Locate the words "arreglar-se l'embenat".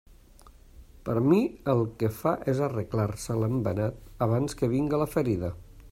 2.69-4.27